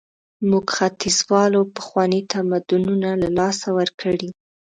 [0.49, 4.29] موږ ختیځوالو پخواني تمدنونه له لاسه ورکړي.